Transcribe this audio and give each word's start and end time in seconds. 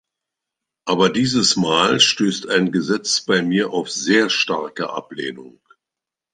Aber 0.85 1.09
dieses 1.11 1.57
Mal 1.57 1.99
stößt 1.99 2.49
ein 2.49 2.71
Gesetz 2.71 3.21
bei 3.21 3.43
mir 3.43 3.69
auf 3.71 3.91
sehr 3.91 4.31
starke 4.31 4.89
Ablehnung. 4.89 5.59